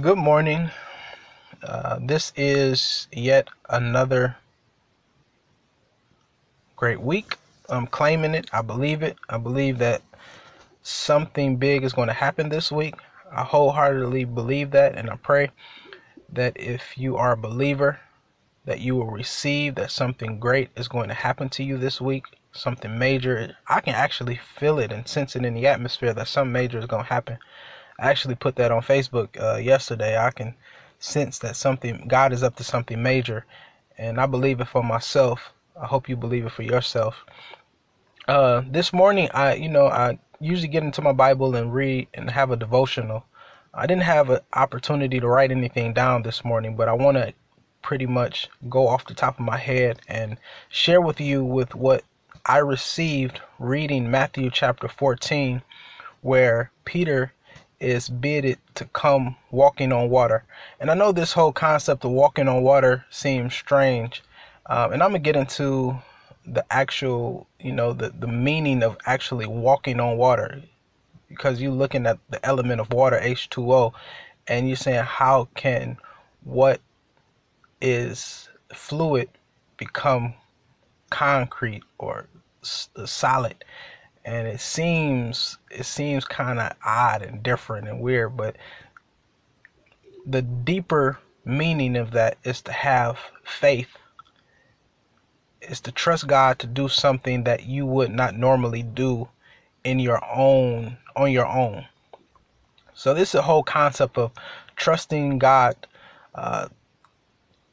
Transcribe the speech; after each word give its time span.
Good 0.00 0.18
morning. 0.18 0.72
Uh, 1.62 2.00
this 2.02 2.32
is 2.34 3.06
yet 3.12 3.46
another 3.70 4.36
great 6.74 7.00
week. 7.00 7.36
I'm 7.68 7.86
claiming 7.86 8.34
it. 8.34 8.50
I 8.52 8.62
believe 8.62 9.04
it. 9.04 9.16
I 9.28 9.38
believe 9.38 9.78
that 9.78 10.02
something 10.82 11.58
big 11.58 11.84
is 11.84 11.92
going 11.92 12.08
to 12.08 12.12
happen 12.12 12.48
this 12.48 12.72
week. 12.72 12.96
I 13.30 13.44
wholeheartedly 13.44 14.24
believe 14.24 14.72
that, 14.72 14.96
and 14.96 15.08
I 15.08 15.14
pray 15.14 15.52
that 16.32 16.56
if 16.56 16.98
you 16.98 17.16
are 17.16 17.30
a 17.30 17.36
believer, 17.36 18.00
that 18.64 18.80
you 18.80 18.96
will 18.96 19.10
receive 19.10 19.76
that 19.76 19.92
something 19.92 20.40
great 20.40 20.70
is 20.74 20.88
going 20.88 21.06
to 21.06 21.14
happen 21.14 21.48
to 21.50 21.62
you 21.62 21.78
this 21.78 22.00
week. 22.00 22.24
Something 22.50 22.98
major. 22.98 23.56
I 23.68 23.80
can 23.80 23.94
actually 23.94 24.40
feel 24.56 24.80
it 24.80 24.90
and 24.90 25.06
sense 25.06 25.36
it 25.36 25.44
in 25.44 25.54
the 25.54 25.68
atmosphere 25.68 26.12
that 26.14 26.26
something 26.26 26.52
major 26.52 26.80
is 26.80 26.86
going 26.86 27.04
to 27.04 27.08
happen. 27.12 27.38
I 27.98 28.10
actually 28.10 28.34
put 28.34 28.56
that 28.56 28.72
on 28.72 28.82
Facebook 28.82 29.40
uh, 29.40 29.58
yesterday. 29.58 30.16
I 30.18 30.30
can 30.30 30.54
sense 30.98 31.38
that 31.40 31.56
something 31.56 32.06
God 32.08 32.32
is 32.32 32.42
up 32.42 32.56
to 32.56 32.64
something 32.64 33.02
major, 33.02 33.44
and 33.98 34.20
I 34.20 34.26
believe 34.26 34.60
it 34.60 34.68
for 34.68 34.82
myself. 34.82 35.52
I 35.80 35.86
hope 35.86 36.08
you 36.08 36.16
believe 36.16 36.46
it 36.46 36.52
for 36.52 36.62
yourself. 36.62 37.24
Uh, 38.26 38.62
this 38.70 38.92
morning, 38.92 39.28
I 39.34 39.54
you 39.54 39.68
know 39.68 39.86
I 39.86 40.18
usually 40.40 40.68
get 40.68 40.82
into 40.82 41.02
my 41.02 41.12
Bible 41.12 41.54
and 41.54 41.74
read 41.74 42.08
and 42.14 42.30
have 42.30 42.50
a 42.50 42.56
devotional. 42.56 43.24
I 43.72 43.86
didn't 43.86 44.04
have 44.04 44.30
an 44.30 44.40
opportunity 44.52 45.20
to 45.20 45.28
write 45.28 45.50
anything 45.50 45.92
down 45.92 46.22
this 46.22 46.44
morning, 46.44 46.76
but 46.76 46.88
I 46.88 46.92
want 46.92 47.16
to 47.16 47.34
pretty 47.82 48.06
much 48.06 48.48
go 48.68 48.88
off 48.88 49.04
the 49.06 49.14
top 49.14 49.38
of 49.38 49.44
my 49.44 49.58
head 49.58 50.00
and 50.08 50.38
share 50.68 51.00
with 51.02 51.20
you 51.20 51.44
with 51.44 51.74
what 51.74 52.02
I 52.46 52.58
received 52.58 53.40
reading 53.58 54.10
Matthew 54.10 54.50
chapter 54.50 54.88
14, 54.88 55.62
where 56.22 56.70
Peter 56.84 57.33
is 57.84 58.08
bidded 58.08 58.58
to 58.74 58.86
come 58.86 59.36
walking 59.50 59.92
on 59.92 60.08
water. 60.08 60.44
And 60.80 60.90
I 60.90 60.94
know 60.94 61.12
this 61.12 61.32
whole 61.32 61.52
concept 61.52 62.04
of 62.04 62.10
walking 62.10 62.48
on 62.48 62.62
water 62.62 63.04
seems 63.10 63.54
strange. 63.54 64.22
Um, 64.66 64.92
and 64.92 65.02
I'm 65.02 65.10
going 65.10 65.22
to 65.22 65.32
get 65.32 65.36
into 65.36 65.96
the 66.46 66.64
actual, 66.70 67.46
you 67.60 67.72
know, 67.72 67.92
the, 67.92 68.08
the 68.10 68.26
meaning 68.26 68.82
of 68.82 68.96
actually 69.06 69.46
walking 69.46 70.00
on 70.00 70.16
water. 70.16 70.62
Because 71.28 71.60
you're 71.60 71.72
looking 71.72 72.06
at 72.06 72.18
the 72.30 72.44
element 72.44 72.80
of 72.80 72.92
water, 72.92 73.20
H2O, 73.22 73.92
and 74.46 74.66
you're 74.66 74.76
saying, 74.76 75.04
how 75.04 75.48
can 75.54 75.98
what 76.44 76.80
is 77.80 78.48
fluid 78.72 79.28
become 79.76 80.34
concrete 81.10 81.82
or 81.98 82.28
solid? 82.62 83.64
And 84.24 84.46
it 84.46 84.60
seems 84.60 85.58
it 85.70 85.84
seems 85.84 86.24
kind 86.24 86.58
of 86.58 86.72
odd 86.84 87.22
and 87.22 87.42
different 87.42 87.88
and 87.88 88.00
weird 88.00 88.36
but 88.36 88.56
the 90.26 90.42
deeper 90.42 91.18
meaning 91.44 91.96
of 91.96 92.12
that 92.12 92.38
is 92.44 92.62
to 92.62 92.72
have 92.72 93.18
faith. 93.44 93.98
Is 95.60 95.80
to 95.80 95.92
trust 95.92 96.26
God 96.26 96.58
to 96.58 96.66
do 96.66 96.88
something 96.88 97.44
that 97.44 97.64
you 97.64 97.86
would 97.86 98.10
not 98.10 98.36
normally 98.36 98.82
do 98.82 99.28
in 99.82 99.98
your 99.98 100.22
own 100.24 100.98
on 101.16 101.32
your 101.32 101.46
own. 101.46 101.86
So 102.92 103.14
this 103.14 103.30
is 103.30 103.36
a 103.36 103.42
whole 103.42 103.62
concept 103.62 104.18
of 104.18 104.32
trusting 104.76 105.38
God 105.38 105.74
uh, 106.34 106.68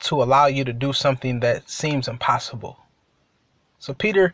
to 0.01 0.23
allow 0.23 0.45
you 0.45 0.63
to 0.63 0.73
do 0.73 0.93
something 0.93 1.41
that 1.41 1.69
seems 1.69 2.07
impossible. 2.07 2.77
So 3.79 3.93
Peter 3.93 4.33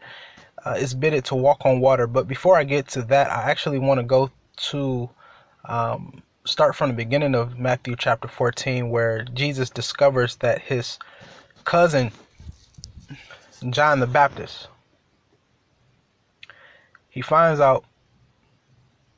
uh, 0.67 0.73
is 0.73 0.93
bidded 0.93 1.23
to 1.25 1.35
walk 1.35 1.65
on 1.65 1.79
water. 1.79 2.07
But 2.07 2.27
before 2.27 2.57
I 2.57 2.65
get 2.65 2.87
to 2.89 3.01
that, 3.03 3.31
I 3.31 3.49
actually 3.49 3.79
want 3.79 3.99
to 3.99 4.03
go 4.03 4.29
to 4.71 5.09
um, 5.65 6.21
start 6.43 6.75
from 6.75 6.89
the 6.89 6.95
beginning 6.95 7.35
of 7.35 7.57
Matthew 7.57 7.95
chapter 7.97 8.27
14, 8.27 8.89
where 8.89 9.23
Jesus 9.23 9.69
discovers 9.69 10.35
that 10.37 10.61
his 10.61 10.99
cousin, 11.63 12.11
John 13.69 14.01
the 14.01 14.07
Baptist, 14.07 14.67
he 17.09 17.21
finds 17.21 17.61
out 17.61 17.85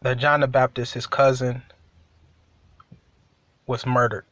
that 0.02 0.18
John 0.20 0.42
the 0.42 0.48
Baptist, 0.48 0.94
his 0.94 1.08
cousin, 1.08 1.64
was 3.66 3.88
murdered. 3.88 4.26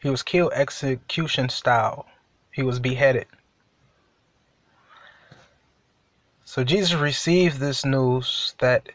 He 0.00 0.10
was 0.10 0.22
killed 0.22 0.52
execution 0.54 1.48
style. 1.48 2.06
He 2.52 2.62
was 2.62 2.78
beheaded. 2.78 3.26
So 6.48 6.62
Jesus 6.62 6.94
receives 6.94 7.58
this 7.58 7.84
news 7.84 8.54
that 8.60 8.88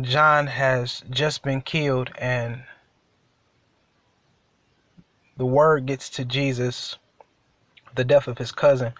John 0.00 0.48
has 0.48 1.04
just 1.08 1.44
been 1.44 1.60
killed, 1.60 2.10
and 2.18 2.64
the 5.36 5.46
word 5.46 5.86
gets 5.86 6.10
to 6.10 6.24
Jesus 6.24 6.98
the 7.94 8.02
death 8.02 8.26
of 8.26 8.38
his 8.38 8.50
cousin, 8.50 8.94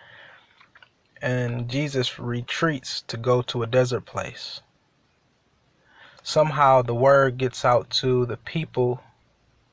and 1.21 1.69
Jesus 1.69 2.21
retreats 2.21 3.03
to 3.09 3.17
go 3.17 3.43
to 3.43 3.65
a 3.65 3.67
desert 3.67 4.07
place. 4.07 4.61
Somehow 6.23 6.83
the 6.83 6.95
word 6.95 7.37
gets 7.37 7.65
out 7.65 7.91
to 7.91 8.25
the 8.27 8.37
people, 8.37 9.03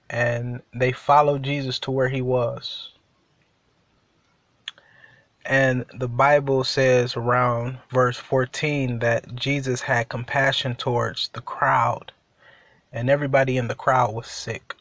and 0.09 0.63
they 0.73 0.91
follow 0.91 1.37
Jesus 1.37 1.77
to 1.81 1.91
where 1.91 2.09
he 2.09 2.23
was. 2.23 2.89
And 5.45 5.85
the 5.93 6.07
Bible 6.07 6.63
says 6.63 7.15
around 7.15 7.77
verse 7.91 8.17
14 8.17 8.99
that 8.99 9.35
Jesus 9.35 9.81
had 9.81 10.09
compassion 10.09 10.75
towards 10.75 11.29
the 11.29 11.41
crowd, 11.41 12.11
and 12.91 13.09
everybody 13.09 13.57
in 13.57 13.67
the 13.67 13.75
crowd 13.75 14.13
was 14.13 14.27
sick. 14.27 14.75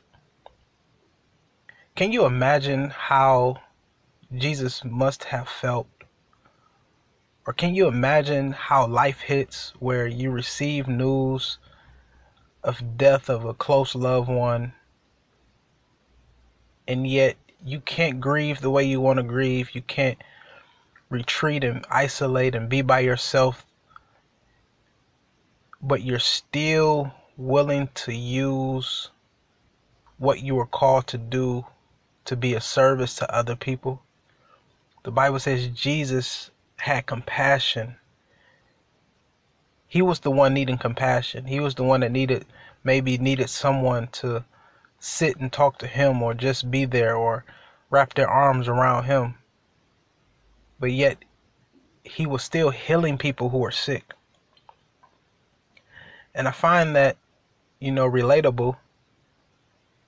Can 1.95 2.13
you 2.13 2.25
imagine 2.25 2.91
how 2.91 3.61
Jesus 4.35 4.83
must 4.85 5.25
have 5.25 5.49
felt? 5.49 5.87
Or 7.47 7.53
can 7.53 7.75
you 7.75 7.87
imagine 7.87 8.53
how 8.53 8.87
life 8.87 9.21
hits 9.21 9.75
where 9.79 10.07
you 10.07 10.31
receive 10.31 10.89
news 10.89 11.59
of 12.63 12.97
death 12.97 13.29
of 13.29 13.45
a 13.45 13.53
close 13.53 13.95
loved 13.95 14.31
one 14.31 14.73
and 16.89 17.07
yet 17.07 17.37
you 17.65 17.81
can't 17.81 18.21
grieve 18.21 18.61
the 18.61 18.71
way 18.71 18.85
you 18.85 19.01
want 19.01 19.19
to 19.19 19.23
grieve. 19.23 19.75
You 19.75 19.83
can't 19.83 20.19
retreat 21.11 21.65
and 21.65 21.85
isolate 21.91 22.55
and 22.55 22.69
be 22.69 22.83
by 22.83 23.01
yourself, 23.01 23.67
but 25.81 26.03
you're 26.03 26.19
still 26.19 27.13
willing 27.37 27.89
to 27.95 28.13
use 28.13 29.11
what 30.19 30.41
you 30.41 30.55
were 30.55 30.67
called 30.67 31.07
to 31.07 31.19
do 31.19 31.67
to 32.25 32.37
be 32.37 32.55
a 32.55 32.61
service 32.61 33.17
to 33.17 33.35
other 33.35 33.57
people. 33.57 34.03
The 35.03 35.11
Bible 35.11 35.39
says 35.39 35.69
Jesus 35.69 36.51
had 36.77 37.07
compassion. 37.07 37.97
He 39.87 40.01
was 40.01 40.21
the 40.21 40.31
one 40.31 40.55
needing 40.55 40.79
compassion. 40.79 41.47
He 41.47 41.61
was 41.61 41.75
the 41.75 41.85
one 41.85 42.01
that 42.01 42.13
needed, 42.13 42.47
maybe 42.83 43.19
needed 43.19 43.51
someone 43.51 44.09
to 44.13 44.45
sit 44.99 45.37
and 45.37 45.53
talk 45.53 45.79
to 45.79 45.87
him 45.87 46.23
or 46.23 46.33
just 46.33 46.71
be 46.71 46.87
there 46.87 47.15
or 47.15 47.45
wrap 47.91 48.15
their 48.15 48.29
arms 48.29 48.67
around 48.67 49.05
him 49.05 49.35
but 50.79 50.93
yet 50.93 51.19
he 52.05 52.27
was 52.27 52.43
still 52.43 52.71
healing 52.71 53.19
people 53.19 53.49
who 53.49 53.59
were 53.59 53.71
sick. 53.71 54.13
And 56.35 56.49
I 56.49 56.51
find 56.51 56.95
that, 56.97 57.17
you 57.81 57.93
know, 57.93 58.11
relatable 58.11 58.77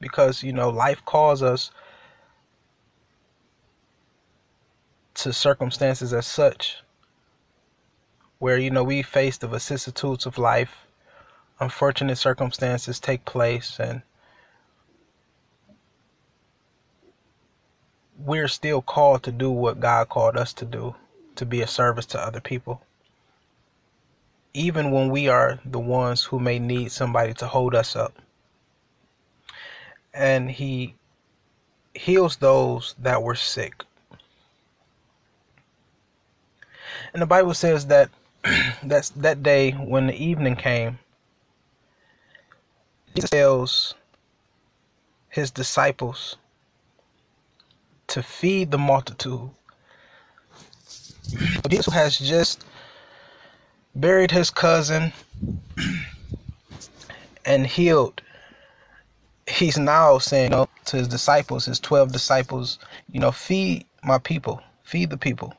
because, 0.01 0.43
you 0.43 0.53
know, 0.53 0.71
life 0.71 1.05
calls 1.05 1.43
us 1.43 1.71
to 5.15 5.33
circumstances 5.33 6.13
as 6.13 6.27
such 6.27 6.83
where, 8.39 8.59
you 8.59 8.71
know, 8.71 8.85
we 8.85 9.03
face 9.03 9.39
the 9.39 9.49
vicissitudes 9.49 10.27
of 10.27 10.37
life, 10.37 10.87
unfortunate 11.59 12.17
circumstances 12.17 13.01
take 13.01 13.25
place, 13.25 13.79
and 13.81 14.03
we're 18.19 18.49
still 18.49 18.83
called 18.83 19.23
to 19.25 19.33
do 19.33 19.51
what 19.51 19.81
God 19.81 20.09
called 20.09 20.37
us 20.37 20.53
to 20.55 20.65
do, 20.65 20.95
to 21.37 21.45
be 21.45 21.63
a 21.63 21.67
service 21.67 22.07
to 22.07 22.21
other 22.21 22.41
people. 22.41 22.83
Even 24.55 24.91
when 24.91 25.11
we 25.11 25.29
are 25.29 25.59
the 25.65 25.79
ones 25.79 26.25
who 26.25 26.39
may 26.39 26.59
need 26.59 26.91
somebody 26.93 27.35
to 27.35 27.47
hold 27.47 27.75
us 27.75 27.95
up. 27.95 28.15
And 30.15 30.51
He 30.51 30.95
heals 31.95 32.37
those 32.37 32.95
that 32.99 33.23
were 33.23 33.35
sick. 33.35 33.85
And 37.13 37.21
the 37.21 37.27
Bible 37.27 37.55
says 37.55 37.87
that 37.87 38.11
that's 38.83 39.11
that 39.11 39.43
day 39.43 39.73
when 39.73 40.07
the 40.07 40.15
evening 40.15 40.57
came, 40.57 40.99
Jesus 43.15 43.31
tells 43.31 43.95
his 45.31 45.51
disciples 45.51 46.37
to 48.09 48.23
feed 48.23 48.71
the 48.71 48.79
multitude. 48.79 49.51
Jesus 51.69 51.93
has 51.93 52.19
just 52.19 52.65
buried 53.95 54.31
his 54.31 54.51
cousin 54.51 55.13
and 57.45 57.67
healed 57.67 58.23
he's 59.47 59.79
now 59.79 60.19
saying 60.19 60.53
you 60.53 60.57
know, 60.57 60.69
to 60.87 60.97
his 60.97 61.09
disciples, 61.09 61.67
his 61.67 61.81
12 61.81 62.13
disciples, 62.13 62.79
you 63.11 63.21
know, 63.21 63.33
feed 63.33 63.87
my 64.03 64.19
people, 64.19 64.61
feed 64.83 65.11
the 65.11 65.17
people. 65.17 65.55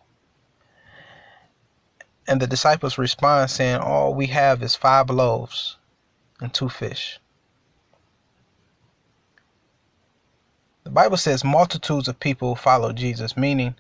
And 2.28 2.42
the 2.42 2.48
disciples 2.48 2.98
respond 2.98 3.50
saying, 3.50 3.78
All 3.78 4.14
we 4.14 4.28
have 4.28 4.62
is 4.62 4.76
five 4.76 5.10
loaves 5.10 5.78
and 6.42 6.54
two 6.54 6.68
fish. 6.70 7.20
The 10.88 10.94
Bible 10.94 11.18
says 11.18 11.44
multitudes 11.44 12.08
of 12.08 12.18
people 12.18 12.56
followed 12.56 12.96
Jesus, 12.96 13.36
meaning 13.36 13.76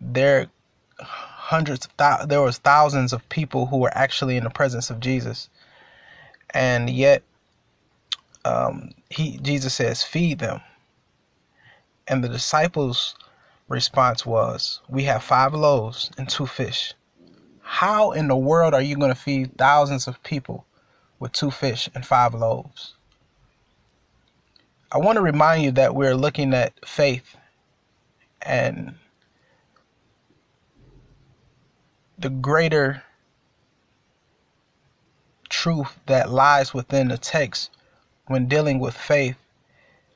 there 0.00 0.46
hundreds 1.00 1.86
of 1.86 1.96
th- 1.96 2.28
there 2.28 2.40
was 2.40 2.58
thousands 2.58 3.12
of 3.12 3.28
people 3.30 3.66
who 3.66 3.78
were 3.78 3.90
actually 3.98 4.36
in 4.36 4.44
the 4.44 4.50
presence 4.50 4.90
of 4.90 5.00
Jesus. 5.00 5.48
And 6.50 6.88
yet 6.88 7.24
um, 8.44 8.92
he 9.08 9.38
Jesus 9.38 9.74
says, 9.74 10.04
"Feed 10.04 10.38
them." 10.38 10.60
And 12.06 12.22
the 12.22 12.28
disciples' 12.28 13.16
response 13.66 14.24
was, 14.24 14.80
"We 14.88 15.02
have 15.06 15.24
five 15.24 15.52
loaves 15.52 16.12
and 16.16 16.28
two 16.28 16.46
fish. 16.46 16.94
How 17.60 18.12
in 18.12 18.28
the 18.28 18.36
world 18.36 18.72
are 18.72 18.80
you 18.80 18.94
going 18.94 19.12
to 19.12 19.20
feed 19.20 19.58
thousands 19.58 20.06
of 20.06 20.22
people 20.22 20.64
with 21.18 21.32
two 21.32 21.50
fish 21.50 21.88
and 21.92 22.06
five 22.06 22.34
loaves?" 22.34 22.94
I 24.92 24.98
want 24.98 25.16
to 25.16 25.22
remind 25.22 25.62
you 25.62 25.70
that 25.72 25.94
we're 25.94 26.16
looking 26.16 26.52
at 26.52 26.72
faith 26.86 27.36
and 28.42 28.94
the 32.18 32.30
greater 32.30 33.02
truth 35.48 35.96
that 36.06 36.30
lies 36.30 36.74
within 36.74 37.08
the 37.08 37.18
text 37.18 37.70
when 38.26 38.46
dealing 38.46 38.80
with 38.80 38.96
faith 38.96 39.36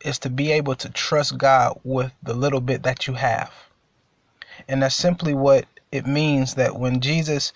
is 0.05 0.19
to 0.21 0.31
be 0.31 0.51
able 0.51 0.75
to 0.75 0.91
trust 0.91 1.39
God 1.39 1.79
with 1.85 2.13
the 2.23 2.35
little 2.35 2.61
bit 2.61 2.83
that 2.83 3.07
you 3.07 3.15
have. 3.15 3.53
And 4.69 4.83
that's 4.83 4.95
simply 4.95 5.35
what 5.35 5.67
it 5.93 6.07
means 6.07 6.55
that 6.55 6.77
when 6.77 7.01
Jesus 7.01 7.53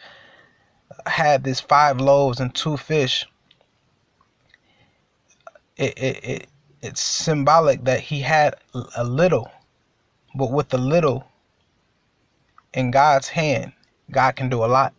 had 1.07 1.43
this 1.43 1.61
five 1.61 2.01
loaves 2.01 2.39
and 2.39 2.55
two 2.55 2.77
fish, 2.77 3.27
it, 5.77 5.99
it, 5.99 6.25
it 6.25 6.49
it's 6.83 7.01
symbolic 7.01 7.85
that 7.85 8.01
he 8.01 8.21
had 8.21 8.55
a 8.97 9.05
little, 9.05 9.51
but 10.35 10.53
with 10.53 10.69
the 10.69 10.79
little 10.79 11.27
in 12.75 12.91
God's 12.91 13.29
hand, 13.29 13.73
God 14.11 14.37
can 14.37 14.49
do 14.49 14.65
a 14.65 14.67
lot. 14.67 14.95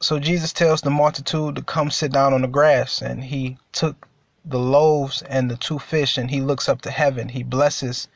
So 0.00 0.18
Jesus 0.18 0.52
tells 0.52 0.82
the 0.82 0.90
multitude 0.90 1.56
to 1.56 1.62
come 1.62 1.90
sit 1.90 2.12
down 2.12 2.34
on 2.34 2.42
the 2.42 2.48
grass, 2.48 3.00
and 3.00 3.24
he 3.24 3.56
took 3.72 4.06
the 4.44 4.58
loaves 4.58 5.22
and 5.22 5.50
the 5.50 5.56
two 5.56 5.78
fish, 5.78 6.18
and 6.18 6.30
he 6.30 6.40
looks 6.40 6.68
up 6.68 6.82
to 6.82 6.90
heaven. 6.90 7.30
He 7.30 7.42
blesses 7.42 8.08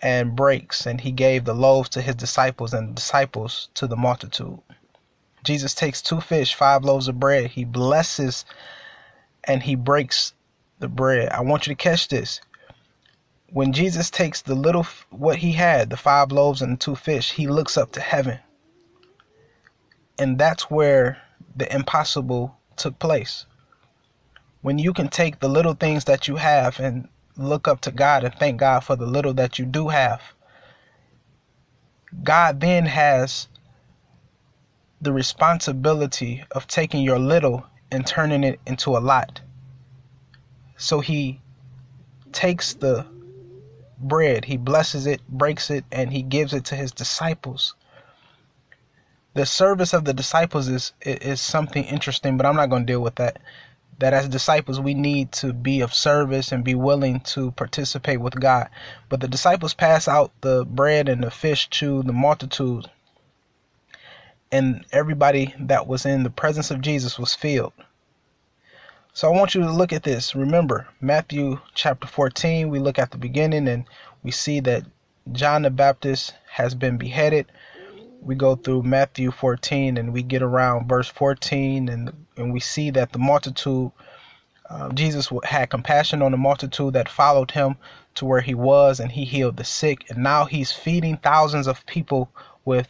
and 0.00 0.34
breaks, 0.34 0.86
and 0.86 1.00
he 1.00 1.12
gave 1.12 1.44
the 1.44 1.54
loaves 1.54 1.90
to 1.90 2.00
his 2.00 2.14
disciples, 2.14 2.72
and 2.72 2.88
the 2.88 2.94
disciples 2.94 3.68
to 3.74 3.86
the 3.86 3.96
multitude. 3.96 4.58
Jesus 5.44 5.74
takes 5.74 6.00
two 6.00 6.22
fish, 6.22 6.54
five 6.54 6.84
loaves 6.84 7.06
of 7.06 7.20
bread. 7.20 7.50
He 7.50 7.66
blesses 7.66 8.46
and 9.46 9.62
he 9.62 9.74
breaks 9.74 10.34
the 10.78 10.88
bread. 10.88 11.30
I 11.30 11.40
want 11.40 11.66
you 11.66 11.74
to 11.74 11.82
catch 11.82 12.08
this. 12.08 12.40
When 13.50 13.72
Jesus 13.72 14.10
takes 14.10 14.42
the 14.42 14.54
little, 14.54 14.86
what 15.10 15.36
he 15.36 15.52
had, 15.52 15.90
the 15.90 15.96
five 15.96 16.32
loaves 16.32 16.60
and 16.60 16.72
the 16.72 16.76
two 16.76 16.96
fish, 16.96 17.32
he 17.32 17.46
looks 17.46 17.76
up 17.76 17.92
to 17.92 18.00
heaven. 18.00 18.38
And 20.18 20.38
that's 20.38 20.70
where 20.70 21.18
the 21.56 21.72
impossible 21.72 22.56
took 22.76 22.98
place. 22.98 23.46
When 24.62 24.78
you 24.78 24.92
can 24.92 25.08
take 25.08 25.38
the 25.40 25.48
little 25.48 25.74
things 25.74 26.04
that 26.04 26.26
you 26.26 26.36
have 26.36 26.80
and 26.80 27.08
look 27.36 27.68
up 27.68 27.80
to 27.82 27.90
God 27.90 28.24
and 28.24 28.34
thank 28.34 28.58
God 28.58 28.80
for 28.80 28.96
the 28.96 29.06
little 29.06 29.34
that 29.34 29.58
you 29.58 29.66
do 29.66 29.88
have, 29.88 30.20
God 32.22 32.60
then 32.60 32.86
has 32.86 33.48
the 35.00 35.12
responsibility 35.12 36.44
of 36.52 36.66
taking 36.66 37.02
your 37.02 37.18
little 37.18 37.66
and 37.94 38.04
turning 38.04 38.42
it 38.42 38.58
into 38.66 38.96
a 38.96 38.98
lot. 38.98 39.40
So 40.76 40.98
he 40.98 41.40
takes 42.32 42.74
the 42.74 43.06
bread, 44.00 44.44
he 44.44 44.56
blesses 44.56 45.06
it, 45.06 45.20
breaks 45.28 45.70
it, 45.70 45.84
and 45.92 46.12
he 46.12 46.22
gives 46.22 46.52
it 46.52 46.64
to 46.66 46.74
his 46.74 46.90
disciples. 46.90 47.74
The 49.34 49.46
service 49.46 49.92
of 49.92 50.04
the 50.04 50.12
disciples 50.12 50.68
is 50.68 50.92
is 51.02 51.40
something 51.40 51.84
interesting, 51.84 52.36
but 52.36 52.46
I'm 52.46 52.56
not 52.56 52.70
going 52.70 52.84
to 52.84 52.92
deal 52.92 53.00
with 53.00 53.14
that. 53.16 53.38
That 54.00 54.12
as 54.12 54.28
disciples 54.28 54.80
we 54.80 54.94
need 54.94 55.30
to 55.32 55.52
be 55.52 55.80
of 55.80 55.94
service 55.94 56.50
and 56.50 56.64
be 56.64 56.74
willing 56.74 57.20
to 57.34 57.52
participate 57.52 58.20
with 58.20 58.40
God. 58.40 58.68
But 59.08 59.20
the 59.20 59.28
disciples 59.28 59.72
pass 59.72 60.08
out 60.08 60.32
the 60.40 60.64
bread 60.64 61.08
and 61.08 61.22
the 61.22 61.30
fish 61.30 61.70
to 61.78 62.02
the 62.02 62.12
multitude 62.12 62.90
and 64.54 64.84
everybody 64.92 65.52
that 65.58 65.88
was 65.88 66.06
in 66.06 66.22
the 66.22 66.30
presence 66.30 66.70
of 66.70 66.80
Jesus 66.80 67.18
was 67.18 67.34
filled. 67.34 67.72
So 69.16 69.32
I 69.32 69.36
want 69.36 69.54
you 69.54 69.60
to 69.60 69.70
look 69.70 69.92
at 69.92 70.02
this. 70.02 70.34
Remember, 70.34 70.88
Matthew 71.00 71.60
chapter 71.72 72.08
14, 72.08 72.68
we 72.68 72.80
look 72.80 72.98
at 72.98 73.12
the 73.12 73.16
beginning 73.16 73.68
and 73.68 73.84
we 74.24 74.32
see 74.32 74.58
that 74.58 74.82
John 75.30 75.62
the 75.62 75.70
Baptist 75.70 76.34
has 76.50 76.74
been 76.74 76.96
beheaded. 76.96 77.46
We 78.20 78.34
go 78.34 78.56
through 78.56 78.82
Matthew 78.82 79.30
14 79.30 79.98
and 79.98 80.12
we 80.12 80.24
get 80.24 80.42
around 80.42 80.88
verse 80.88 81.06
14 81.06 81.88
and 81.88 82.26
and 82.36 82.52
we 82.52 82.58
see 82.58 82.90
that 82.90 83.12
the 83.12 83.20
multitude 83.20 83.92
uh, 84.68 84.90
Jesus 84.92 85.30
had 85.44 85.70
compassion 85.70 86.20
on 86.20 86.32
the 86.32 86.36
multitude 86.36 86.94
that 86.94 87.08
followed 87.08 87.52
him 87.52 87.76
to 88.16 88.24
where 88.24 88.40
he 88.40 88.54
was 88.54 88.98
and 88.98 89.12
he 89.12 89.24
healed 89.24 89.58
the 89.58 89.64
sick 89.64 90.10
and 90.10 90.24
now 90.24 90.44
he's 90.44 90.72
feeding 90.72 91.18
thousands 91.18 91.68
of 91.68 91.86
people 91.86 92.32
with 92.64 92.88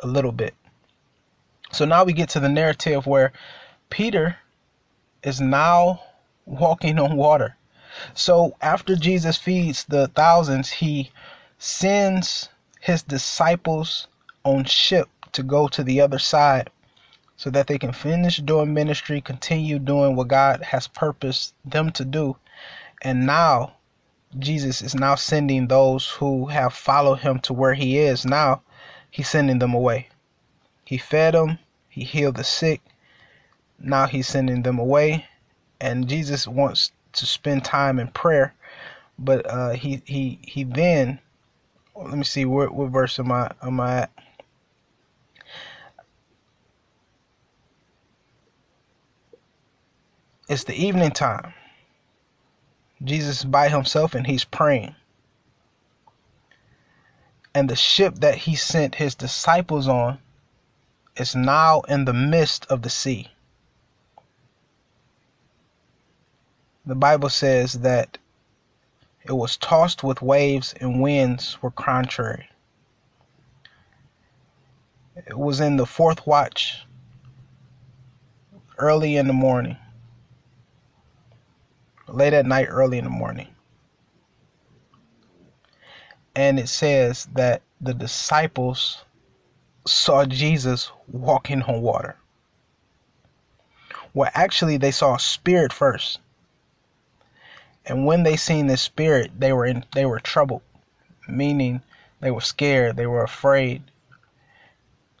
a 0.00 0.06
little 0.06 0.30
bit. 0.30 0.54
So 1.72 1.84
now 1.84 2.04
we 2.04 2.12
get 2.12 2.28
to 2.30 2.40
the 2.40 2.48
narrative 2.48 3.04
where 3.04 3.32
Peter 3.88 4.36
is 5.22 5.40
now 5.40 6.02
walking 6.46 6.98
on 6.98 7.16
water. 7.16 7.56
So 8.14 8.56
after 8.60 8.96
Jesus 8.96 9.36
feeds 9.36 9.84
the 9.84 10.08
thousands, 10.08 10.70
he 10.70 11.10
sends 11.58 12.48
his 12.80 13.02
disciples 13.02 14.08
on 14.44 14.64
ship 14.64 15.08
to 15.32 15.42
go 15.42 15.68
to 15.68 15.84
the 15.84 16.00
other 16.00 16.18
side 16.18 16.70
so 17.36 17.50
that 17.50 17.66
they 17.66 17.78
can 17.78 17.92
finish 17.92 18.38
doing 18.38 18.74
ministry, 18.74 19.20
continue 19.20 19.78
doing 19.78 20.14
what 20.16 20.28
God 20.28 20.62
has 20.62 20.86
purposed 20.86 21.54
them 21.64 21.90
to 21.92 22.04
do. 22.04 22.36
And 23.02 23.26
now 23.26 23.76
Jesus 24.38 24.82
is 24.82 24.94
now 24.94 25.14
sending 25.14 25.66
those 25.66 26.08
who 26.08 26.46
have 26.46 26.72
followed 26.72 27.20
him 27.20 27.38
to 27.40 27.52
where 27.52 27.74
he 27.74 27.98
is. 27.98 28.24
Now 28.24 28.62
he's 29.10 29.28
sending 29.28 29.58
them 29.58 29.74
away. 29.74 30.08
He 30.84 30.98
fed 30.98 31.34
them, 31.34 31.58
he 31.88 32.04
healed 32.04 32.36
the 32.36 32.44
sick. 32.44 32.80
Now 33.80 34.06
he's 34.06 34.28
sending 34.28 34.62
them 34.62 34.78
away. 34.78 35.26
And 35.80 36.08
Jesus 36.08 36.46
wants 36.46 36.92
to 37.14 37.26
spend 37.26 37.64
time 37.64 37.98
in 37.98 38.08
prayer. 38.08 38.54
But 39.18 39.46
uh, 39.50 39.70
he 39.70 40.02
he 40.04 40.38
he 40.42 40.64
then 40.64 41.18
let 41.94 42.16
me 42.16 42.24
see 42.24 42.44
what 42.44 42.72
what 42.72 42.90
verse 42.90 43.18
am 43.18 43.32
I 43.32 43.50
am 43.62 43.80
I 43.80 44.02
at? 44.02 44.10
It's 50.48 50.64
the 50.64 50.74
evening 50.74 51.12
time. 51.12 51.54
Jesus 53.04 53.44
by 53.44 53.68
himself 53.68 54.14
and 54.14 54.26
he's 54.26 54.44
praying. 54.44 54.94
And 57.54 57.68
the 57.68 57.76
ship 57.76 58.16
that 58.16 58.34
he 58.36 58.54
sent 58.54 58.96
his 58.96 59.14
disciples 59.14 59.88
on 59.88 60.18
is 61.16 61.34
now 61.34 61.80
in 61.82 62.04
the 62.04 62.12
midst 62.12 62.66
of 62.66 62.82
the 62.82 62.90
sea. 62.90 63.28
The 66.90 66.96
Bible 66.96 67.28
says 67.28 67.74
that 67.74 68.18
it 69.22 69.30
was 69.30 69.56
tossed 69.56 70.02
with 70.02 70.22
waves 70.22 70.74
and 70.80 71.00
winds 71.00 71.56
were 71.62 71.70
contrary. 71.70 72.50
It 75.14 75.38
was 75.38 75.60
in 75.60 75.76
the 75.76 75.86
fourth 75.86 76.26
watch, 76.26 76.84
early 78.76 79.16
in 79.16 79.28
the 79.28 79.32
morning, 79.32 79.76
late 82.08 82.32
at 82.32 82.44
night, 82.44 82.66
early 82.68 82.98
in 82.98 83.04
the 83.04 83.10
morning. 83.10 83.46
And 86.34 86.58
it 86.58 86.68
says 86.68 87.28
that 87.34 87.62
the 87.80 87.94
disciples 87.94 89.04
saw 89.86 90.24
Jesus 90.24 90.90
walking 91.06 91.62
on 91.62 91.82
water. 91.82 92.16
Well, 94.12 94.32
actually, 94.34 94.76
they 94.76 94.90
saw 94.90 95.14
a 95.14 95.20
spirit 95.20 95.72
first. 95.72 96.18
And 97.90 98.06
when 98.06 98.22
they 98.22 98.36
seen 98.36 98.68
this 98.68 98.82
spirit, 98.82 99.32
they 99.36 99.52
were 99.52 99.66
in 99.66 99.84
they 99.94 100.06
were 100.06 100.20
troubled, 100.20 100.62
meaning 101.26 101.82
they 102.20 102.30
were 102.30 102.40
scared, 102.40 102.96
they 102.96 103.08
were 103.08 103.24
afraid. 103.24 103.82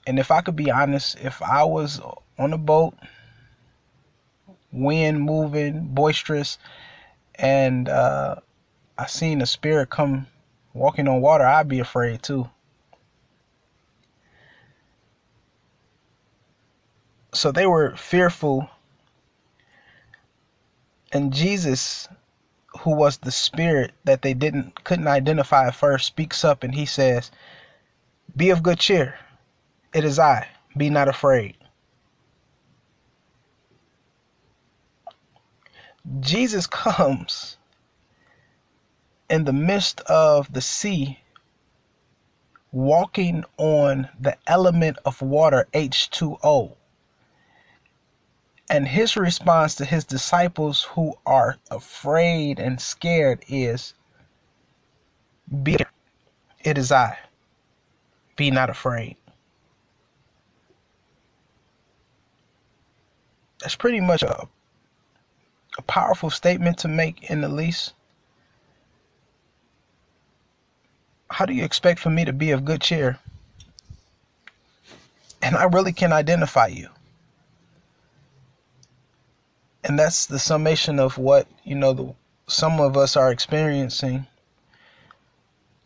And 0.06 0.20
if 0.20 0.30
I 0.30 0.40
could 0.40 0.54
be 0.54 0.70
honest, 0.70 1.18
if 1.20 1.42
I 1.42 1.64
was 1.64 2.00
on 2.38 2.52
a 2.52 2.58
boat 2.58 2.94
wind 4.70 5.20
moving, 5.20 5.88
boisterous, 5.88 6.58
and 7.34 7.88
uh, 7.88 8.36
I 8.96 9.06
seen 9.06 9.42
a 9.42 9.46
spirit 9.46 9.90
come 9.90 10.28
walking 10.72 11.08
on 11.08 11.20
water, 11.20 11.44
I'd 11.44 11.66
be 11.66 11.80
afraid 11.80 12.22
too. 12.22 12.48
So 17.34 17.50
they 17.50 17.66
were 17.66 17.96
fearful. 17.96 18.70
And 21.12 21.32
Jesus, 21.32 22.06
who 22.78 22.94
was 22.94 23.18
the 23.18 23.32
spirit 23.32 23.92
that 24.04 24.22
they 24.22 24.34
didn't 24.34 24.84
couldn't 24.84 25.08
identify 25.08 25.66
at 25.66 25.74
first, 25.74 26.06
speaks 26.06 26.44
up 26.44 26.62
and 26.62 26.74
he 26.74 26.86
says, 26.86 27.30
Be 28.36 28.50
of 28.50 28.62
good 28.62 28.78
cheer. 28.78 29.18
It 29.92 30.04
is 30.04 30.18
I. 30.18 30.48
Be 30.76 30.88
not 30.90 31.08
afraid. 31.08 31.56
Jesus 36.20 36.66
comes 36.66 37.56
in 39.28 39.44
the 39.44 39.52
midst 39.52 40.00
of 40.02 40.52
the 40.52 40.60
sea, 40.60 41.20
walking 42.72 43.44
on 43.58 44.08
the 44.18 44.36
element 44.46 44.98
of 45.04 45.22
water, 45.22 45.68
H2O. 45.72 46.76
And 48.70 48.86
his 48.86 49.16
response 49.16 49.74
to 49.74 49.84
his 49.84 50.04
disciples 50.04 50.84
who 50.84 51.14
are 51.26 51.56
afraid 51.72 52.60
and 52.60 52.80
scared 52.80 53.44
is, 53.48 53.94
Be 55.64 55.76
it 56.62 56.78
is 56.78 56.92
I. 56.92 57.18
Be 58.36 58.52
not 58.52 58.70
afraid. 58.70 59.16
That's 63.60 63.74
pretty 63.74 64.00
much 64.00 64.22
a, 64.22 64.46
a 65.76 65.82
powerful 65.82 66.30
statement 66.30 66.78
to 66.78 66.88
make 66.88 67.28
in 67.28 67.40
the 67.40 67.48
least. 67.48 67.94
How 71.28 71.44
do 71.44 71.54
you 71.54 71.64
expect 71.64 71.98
for 71.98 72.10
me 72.10 72.24
to 72.24 72.32
be 72.32 72.52
of 72.52 72.64
good 72.64 72.80
cheer? 72.80 73.18
And 75.42 75.56
I 75.56 75.64
really 75.64 75.92
can 75.92 76.12
identify 76.12 76.68
you. 76.68 76.88
And 79.84 79.98
that's 79.98 80.26
the 80.26 80.38
summation 80.38 80.98
of 80.98 81.16
what, 81.16 81.46
you 81.64 81.74
know, 81.74 81.92
the, 81.92 82.14
some 82.46 82.80
of 82.80 82.96
us 82.96 83.16
are 83.16 83.32
experiencing. 83.32 84.26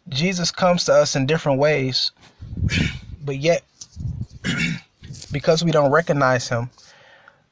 Jesus 0.09 0.51
comes 0.51 0.85
to 0.85 0.95
us 0.95 1.17
in 1.17 1.27
different 1.27 1.59
ways, 1.59 2.11
but 3.25 3.37
yet, 3.37 3.63
because 5.33 5.65
we 5.65 5.71
don't 5.71 5.93
recognize 5.93 6.49
him, 6.49 6.71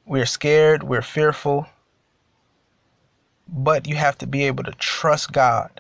we're 0.05 0.27
scared, 0.27 0.83
we're 0.83 1.03
fearful. 1.03 1.67
But 3.49 3.87
you 3.87 3.97
have 3.97 4.19
to 4.19 4.27
be 4.27 4.45
able 4.45 4.65
to 4.65 4.73
trust 4.73 5.33
God 5.33 5.71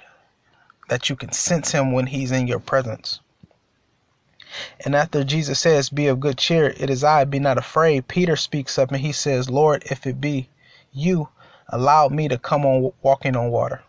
that 0.88 1.08
you 1.08 1.16
can 1.16 1.32
sense 1.32 1.72
him 1.72 1.92
when 1.92 2.06
he's 2.06 2.32
in 2.32 2.46
your 2.46 2.58
presence. 2.58 3.20
And 4.84 4.94
after 4.94 5.24
Jesus 5.24 5.58
says, 5.58 5.88
Be 5.88 6.06
of 6.06 6.20
good 6.20 6.36
cheer, 6.36 6.74
it 6.76 6.90
is 6.90 7.02
I, 7.02 7.24
be 7.24 7.38
not 7.38 7.56
afraid, 7.56 8.08
Peter 8.08 8.36
speaks 8.36 8.78
up 8.78 8.90
and 8.92 9.00
he 9.00 9.12
says, 9.12 9.48
Lord, 9.48 9.84
if 9.90 10.06
it 10.06 10.20
be 10.20 10.48
you, 10.92 11.28
allowed 11.68 12.12
me 12.12 12.28
to 12.28 12.38
come 12.38 12.64
on 12.64 12.92
walking 13.02 13.36
on 13.36 13.50
water. 13.50 13.82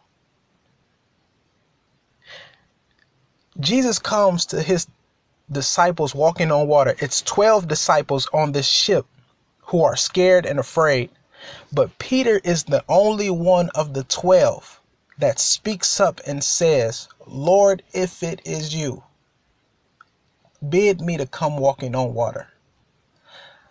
Jesus 3.60 4.00
comes 4.00 4.46
to 4.48 4.62
his 4.62 4.88
disciples 5.52 6.16
walking 6.16 6.52
on 6.52 6.68
water. 6.68 6.96
It's 7.00 7.22
12 7.22 7.68
disciples 7.68 8.28
on 8.34 8.52
this 8.52 8.68
ship 8.68 9.06
who 9.62 9.84
are 9.84 9.96
scared 9.96 10.46
and 10.46 10.60
afraid. 10.60 11.10
But 11.72 11.98
Peter 12.00 12.40
is 12.44 12.64
the 12.64 12.84
only 12.88 13.30
one 13.30 13.70
of 13.76 13.94
the 13.94 14.04
12 14.06 14.80
that 15.20 15.40
speaks 15.40 16.00
up 16.00 16.22
and 16.26 16.44
says, 16.44 17.08
Lord, 17.28 17.84
if 17.94 18.24
it 18.24 18.42
is 18.46 18.74
you, 18.74 19.04
bid 20.68 21.02
me 21.02 21.18
to 21.18 21.28
come 21.28 21.58
walking 21.58 21.96
on 21.96 22.14
water. 22.14 22.48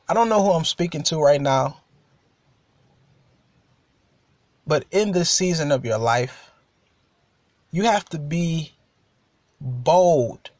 I 0.09 0.15
don't 0.15 0.29
know 0.29 0.43
who 0.43 0.53
I'm 0.53 0.65
speaking 0.65 1.03
to 1.05 1.19
right 1.19 1.41
now, 1.41 1.82
but 4.67 4.85
in 4.91 5.13
this 5.13 5.31
season 5.31 5.73
of 5.73 5.85
your 5.85 5.99
life, 5.99 6.51
you 7.71 7.85
have 7.85 8.05
to 8.07 8.19
be 8.19 8.73
bold 9.61 10.51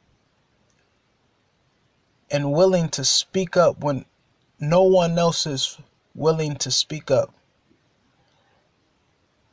and 2.31 2.53
willing 2.53 2.89
to 2.89 3.05
speak 3.05 3.57
up 3.57 3.79
when 3.81 4.05
no 4.59 4.83
one 4.83 5.19
else 5.19 5.47
is 5.47 5.79
willing 6.15 6.57
to 6.57 6.71
speak 6.71 7.11
up 7.11 7.35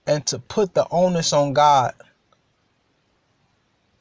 and 0.07 0.25
to 0.25 0.39
put 0.39 0.73
the 0.73 0.87
onus 0.89 1.33
on 1.33 1.53
God 1.53 1.93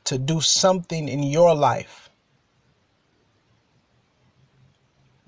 to 0.05 0.17
do 0.17 0.40
something 0.40 1.09
in 1.09 1.23
your 1.23 1.55
life 1.55 2.09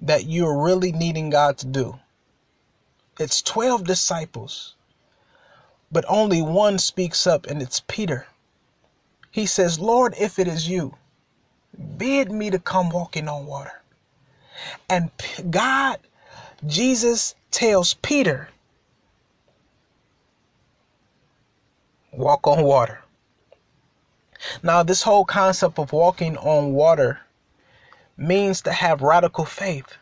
that 0.01 0.27
you're 0.27 0.63
really 0.63 0.93
needing 0.93 1.29
God 1.29 1.59
to 1.59 1.67
do. 1.67 1.99
It's 3.19 3.43
12 3.43 3.85
disciples, 3.85 4.75
but 5.93 6.05
only 6.09 6.43
one 6.43 6.79
speaks 6.79 7.27
up, 7.27 7.47
and 7.47 7.61
it's 7.61 7.83
Peter. 7.89 8.27
He 9.31 9.47
says, 9.47 9.79
Lord, 9.79 10.15
if 10.19 10.39
it 10.39 10.49
is 10.49 10.69
you, 10.69 10.95
bid 11.97 12.31
me 12.31 12.51
to 12.51 12.59
come 12.59 12.91
walking 12.91 13.29
on 13.29 13.47
water. 13.47 13.81
And 14.89 15.11
God, 15.51 15.99
Jesus 16.67 17.35
tells 17.51 17.95
Peter, 17.95 18.49
walk 22.13 22.47
on 22.47 22.63
water. 22.65 23.01
Now, 24.63 24.83
this 24.83 25.03
whole 25.03 25.25
concept 25.25 25.79
of 25.79 25.93
walking 25.93 26.37
on 26.37 26.73
water 26.73 27.21
means 28.17 28.63
to 28.63 28.73
have 28.73 29.03
radical 29.03 29.45
faith, 29.45 29.97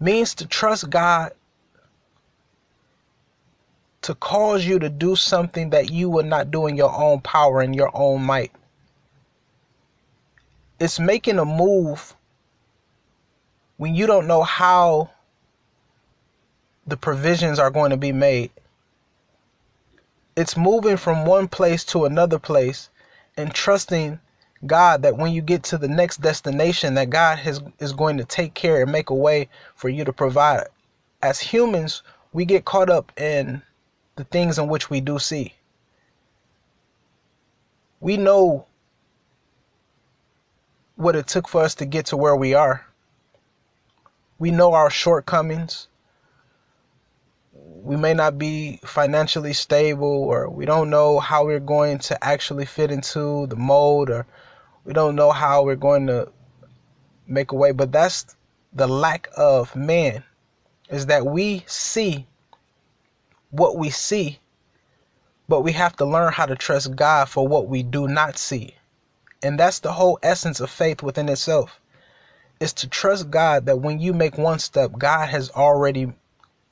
means 0.00 0.34
to 0.36 0.46
trust 0.46 0.90
God 0.90 1.32
to 4.04 4.14
cause 4.16 4.66
you 4.66 4.78
to 4.78 4.90
do 4.90 5.16
something 5.16 5.70
that 5.70 5.90
you 5.90 6.10
would 6.10 6.26
not 6.26 6.50
do 6.50 6.66
in 6.66 6.76
your 6.76 6.94
own 6.94 7.22
power 7.22 7.62
and 7.62 7.74
your 7.74 7.90
own 7.94 8.22
might. 8.22 8.52
It's 10.78 11.00
making 11.00 11.38
a 11.38 11.44
move 11.46 12.14
when 13.78 13.94
you 13.94 14.06
don't 14.06 14.26
know 14.26 14.42
how 14.42 15.08
the 16.86 16.98
provisions 16.98 17.58
are 17.58 17.70
going 17.70 17.92
to 17.92 17.96
be 17.96 18.12
made. 18.12 18.50
It's 20.36 20.54
moving 20.54 20.98
from 20.98 21.24
one 21.24 21.48
place 21.48 21.82
to 21.84 22.04
another 22.04 22.38
place 22.38 22.90
and 23.38 23.54
trusting 23.54 24.20
God 24.66 25.00
that 25.00 25.16
when 25.16 25.32
you 25.32 25.40
get 25.40 25.62
to 25.64 25.78
the 25.78 25.88
next 25.88 26.20
destination 26.20 26.92
that 26.94 27.08
God 27.08 27.38
has, 27.38 27.62
is 27.78 27.94
going 27.94 28.18
to 28.18 28.24
take 28.26 28.52
care 28.52 28.82
and 28.82 28.92
make 28.92 29.08
a 29.08 29.14
way 29.14 29.48
for 29.74 29.88
you 29.88 30.04
to 30.04 30.12
provide. 30.12 30.66
As 31.22 31.40
humans, 31.40 32.02
we 32.34 32.44
get 32.44 32.66
caught 32.66 32.90
up 32.90 33.10
in 33.18 33.62
the 34.16 34.24
things 34.24 34.58
in 34.58 34.68
which 34.68 34.90
we 34.90 35.00
do 35.00 35.18
see. 35.18 35.54
We 38.00 38.16
know 38.16 38.66
what 40.96 41.16
it 41.16 41.26
took 41.26 41.48
for 41.48 41.62
us 41.62 41.74
to 41.76 41.84
get 41.86 42.06
to 42.06 42.16
where 42.16 42.36
we 42.36 42.54
are. 42.54 42.86
We 44.38 44.50
know 44.50 44.74
our 44.74 44.90
shortcomings. 44.90 45.88
We 47.52 47.96
may 47.96 48.14
not 48.14 48.38
be 48.38 48.78
financially 48.84 49.52
stable, 49.52 50.06
or 50.06 50.48
we 50.48 50.64
don't 50.64 50.90
know 50.90 51.18
how 51.18 51.44
we're 51.44 51.60
going 51.60 51.98
to 51.98 52.24
actually 52.24 52.66
fit 52.66 52.90
into 52.90 53.46
the 53.46 53.56
mold, 53.56 54.10
or 54.10 54.26
we 54.84 54.92
don't 54.92 55.16
know 55.16 55.32
how 55.32 55.64
we're 55.64 55.76
going 55.76 56.06
to 56.06 56.30
make 57.26 57.52
a 57.52 57.54
way. 57.54 57.72
But 57.72 57.92
that's 57.92 58.36
the 58.72 58.86
lack 58.86 59.28
of 59.36 59.74
man, 59.74 60.22
is 60.88 61.06
that 61.06 61.26
we 61.26 61.64
see 61.66 62.26
what 63.54 63.76
we 63.76 63.88
see, 63.88 64.40
but 65.48 65.60
we 65.60 65.72
have 65.72 65.94
to 65.96 66.04
learn 66.04 66.32
how 66.32 66.46
to 66.46 66.56
trust 66.56 66.96
God 66.96 67.28
for 67.28 67.46
what 67.46 67.68
we 67.68 67.84
do 67.84 68.08
not 68.08 68.36
see. 68.36 68.74
And 69.42 69.58
that's 69.60 69.78
the 69.78 69.92
whole 69.92 70.18
essence 70.22 70.58
of 70.58 70.70
faith 70.70 71.02
within 71.02 71.28
itself 71.28 71.78
is 72.58 72.72
to 72.72 72.88
trust 72.88 73.30
God 73.30 73.66
that 73.66 73.80
when 73.80 74.00
you 74.00 74.12
make 74.12 74.38
one 74.38 74.58
step, 74.58 74.92
God 74.98 75.28
has 75.28 75.50
already 75.50 76.12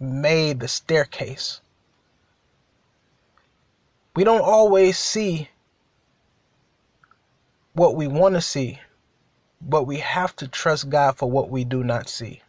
made 0.00 0.58
the 0.58 0.68
staircase. 0.68 1.60
We 4.16 4.24
don't 4.24 4.42
always 4.42 4.98
see 4.98 5.48
what 7.74 7.94
we 7.94 8.08
want 8.08 8.34
to 8.34 8.40
see, 8.40 8.80
but 9.60 9.84
we 9.84 9.98
have 9.98 10.34
to 10.36 10.48
trust 10.48 10.90
God 10.90 11.16
for 11.16 11.30
what 11.30 11.48
we 11.48 11.64
do 11.64 11.84
not 11.84 12.08
see. 12.08 12.42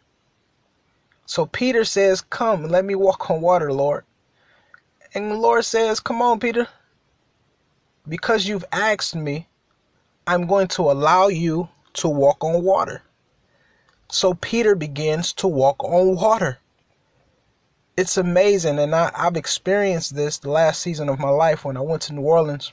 So 1.26 1.46
Peter 1.46 1.84
says, 1.84 2.20
Come, 2.20 2.64
let 2.64 2.84
me 2.84 2.94
walk 2.94 3.30
on 3.30 3.40
water, 3.40 3.72
Lord. 3.72 4.04
And 5.14 5.30
the 5.30 5.36
Lord 5.36 5.64
says, 5.64 6.00
Come 6.00 6.20
on, 6.20 6.40
Peter. 6.40 6.68
Because 8.08 8.46
you've 8.46 8.64
asked 8.72 9.14
me, 9.14 9.46
I'm 10.26 10.46
going 10.46 10.68
to 10.68 10.82
allow 10.82 11.28
you 11.28 11.68
to 11.94 12.08
walk 12.08 12.42
on 12.42 12.62
water. 12.62 13.02
So 14.10 14.34
Peter 14.34 14.74
begins 14.74 15.32
to 15.34 15.48
walk 15.48 15.82
on 15.84 16.16
water. 16.16 16.58
it's 17.96 18.16
amazing, 18.16 18.78
and 18.78 18.94
I, 18.94 19.10
I've 19.14 19.36
experienced 19.36 20.14
this 20.16 20.38
the 20.38 20.50
last 20.50 20.82
season 20.82 21.08
of 21.08 21.18
my 21.18 21.30
life 21.30 21.64
when 21.64 21.76
I 21.76 21.80
went 21.80 22.02
to 22.02 22.14
New 22.14 22.22
Orleans, 22.22 22.72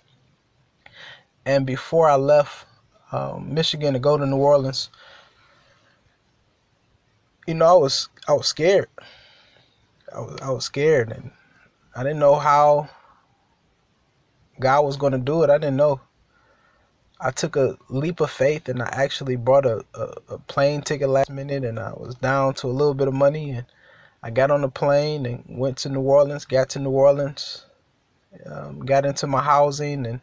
and 1.46 1.66
before 1.66 2.10
I 2.10 2.16
left 2.16 2.66
um, 3.12 3.54
Michigan 3.54 3.94
to 3.94 4.00
go 4.00 4.18
to 4.18 4.26
New 4.26 4.38
Orleans, 4.38 4.90
you 7.48 7.54
know, 7.54 7.66
I 7.66 7.74
was 7.74 8.10
I 8.28 8.34
was 8.34 8.48
scared. 8.48 8.90
I 10.16 10.20
was 10.20 10.40
I 10.42 10.50
was 10.52 10.66
scared, 10.66 11.12
and 11.12 11.32
I 11.96 12.04
didn't 12.04 12.20
know 12.20 12.36
how 12.36 12.90
God 14.60 14.86
was 14.86 14.96
going 14.96 15.12
to 15.12 15.18
do 15.18 15.44
it. 15.44 15.50
I 15.50 15.58
didn't 15.58 15.76
know. 15.76 16.00
I 17.20 17.32
took 17.32 17.56
a 17.56 17.78
leap 17.90 18.20
of 18.20 18.32
faith 18.32 18.70
and 18.70 18.82
I 18.82 18.90
actually 18.92 19.36
bought 19.36 19.66
a, 19.66 19.86
a, 19.94 20.14
a, 20.30 20.38
plane 20.40 20.82
ticket 20.82 21.08
last 21.08 21.30
minute 21.30 21.64
and 21.64 21.78
I 21.78 21.92
was 21.92 22.16
down 22.16 22.56
to 22.56 22.68
a 22.68 22.72
little 22.72 22.96
bit 22.96 23.08
of 23.08 23.14
money 23.14 23.52
and 23.52 23.66
I 24.24 24.32
got 24.32 24.50
on 24.50 24.62
the 24.62 24.70
plane 24.70 25.26
and 25.28 25.44
went 25.48 25.78
to 25.80 25.90
New 25.90 26.02
Orleans, 26.02 26.46
got 26.46 26.70
to 26.72 26.80
New 26.80 26.90
Orleans, 26.90 27.66
um, 28.48 28.80
got 28.80 29.06
into 29.06 29.28
my 29.28 29.42
housing 29.42 30.08
and 30.08 30.20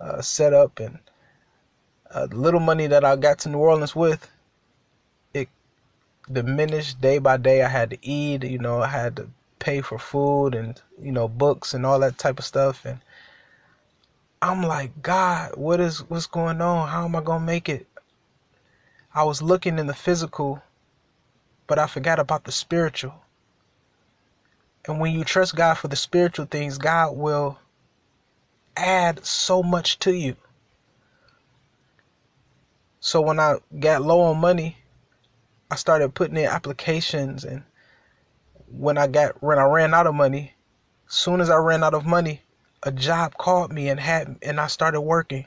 uh, 0.00 0.22
set 0.22 0.54
up 0.54 0.80
and 0.80 0.98
uh, 2.10 2.26
the 2.26 2.36
little 2.36 2.60
money 2.60 2.86
that 2.86 3.04
I 3.04 3.16
got 3.16 3.40
to 3.40 3.50
New 3.50 3.58
Orleans 3.58 3.94
with, 3.94 4.30
it 5.34 5.48
diminished 6.32 7.00
day 7.00 7.18
by 7.18 7.36
day. 7.36 7.62
I 7.62 7.68
had 7.68 7.90
to 7.90 7.98
eat, 8.00 8.44
you 8.44 8.58
know, 8.58 8.80
I 8.80 8.86
had 8.86 9.16
to 9.16 9.28
pay 9.58 9.80
for 9.80 9.98
food 9.98 10.54
and, 10.54 10.80
you 11.00 11.12
know, 11.12 11.28
books 11.28 11.74
and 11.74 11.86
all 11.86 11.98
that 12.00 12.18
type 12.18 12.38
of 12.38 12.44
stuff. 12.44 12.84
And 12.84 13.00
I'm 14.42 14.62
like, 14.62 15.02
God, 15.02 15.56
what 15.56 15.80
is 15.80 16.08
what's 16.08 16.26
going 16.26 16.60
on? 16.60 16.88
How 16.88 17.04
am 17.04 17.16
I 17.16 17.20
gonna 17.20 17.44
make 17.44 17.68
it? 17.68 17.86
I 19.14 19.24
was 19.24 19.40
looking 19.40 19.78
in 19.78 19.86
the 19.86 19.94
physical, 19.94 20.62
but 21.66 21.78
I 21.78 21.86
forgot 21.86 22.18
about 22.18 22.44
the 22.44 22.52
spiritual. 22.52 23.14
And 24.86 25.00
when 25.00 25.12
you 25.12 25.24
trust 25.24 25.56
God 25.56 25.74
for 25.74 25.88
the 25.88 25.96
spiritual 25.96 26.46
things, 26.46 26.78
God 26.78 27.16
will 27.16 27.58
add 28.76 29.24
so 29.24 29.62
much 29.62 29.98
to 30.00 30.12
you. 30.12 30.36
So 33.00 33.20
when 33.20 33.40
I 33.40 33.56
got 33.78 34.02
low 34.02 34.20
on 34.20 34.38
money, 34.38 34.76
I 35.70 35.76
started 35.76 36.14
putting 36.14 36.36
in 36.36 36.46
applications 36.46 37.44
and 37.44 37.62
when 38.68 38.98
I 38.98 39.06
got 39.06 39.42
when 39.42 39.58
I 39.58 39.64
ran 39.64 39.94
out 39.94 40.06
of 40.06 40.14
money, 40.14 40.54
soon 41.08 41.40
as 41.40 41.50
I 41.50 41.56
ran 41.56 41.84
out 41.84 41.94
of 41.94 42.06
money, 42.06 42.42
a 42.82 42.92
job 42.92 43.34
called 43.36 43.72
me 43.72 43.88
and 43.88 44.00
had 44.00 44.36
and 44.42 44.60
I 44.60 44.66
started 44.66 45.00
working. 45.00 45.46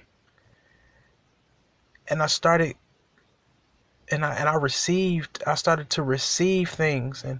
And 2.07 2.23
I 2.23 2.27
started 2.27 2.75
and 4.11 4.25
I 4.25 4.35
and 4.35 4.49
I 4.49 4.55
received 4.55 5.43
I 5.45 5.55
started 5.55 5.89
to 5.91 6.03
receive 6.03 6.69
things 6.69 7.23
and 7.23 7.39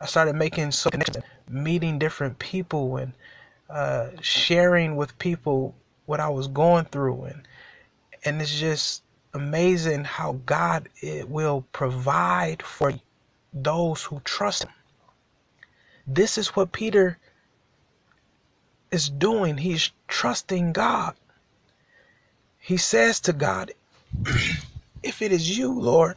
I 0.00 0.06
started 0.06 0.34
making 0.36 0.70
so 0.72 0.90
connections, 0.90 1.24
meeting 1.48 1.98
different 1.98 2.38
people 2.38 2.96
and 2.96 3.12
uh, 3.70 4.08
sharing 4.20 4.96
with 4.96 5.18
people 5.18 5.74
what 6.06 6.20
I 6.20 6.28
was 6.28 6.48
going 6.48 6.84
through 6.86 7.24
and 7.24 7.48
and 8.24 8.40
it's 8.40 8.58
just 8.58 9.02
amazing 9.34 10.04
how 10.04 10.40
God 10.46 10.88
it 11.02 11.28
will 11.28 11.66
provide 11.72 12.62
for 12.62 12.94
those 13.52 14.02
who 14.04 14.20
trust 14.24 14.64
him. 14.64 14.70
This 16.06 16.36
is 16.38 16.48
what 16.48 16.72
Peter 16.72 17.18
is 18.90 19.08
doing. 19.08 19.58
He's 19.58 19.90
trusting 20.08 20.72
God. 20.72 21.14
He 22.58 22.76
says 22.76 23.20
to 23.20 23.32
God, 23.32 23.72
If 25.02 25.20
it 25.20 25.32
is 25.32 25.58
you, 25.58 25.72
Lord, 25.72 26.16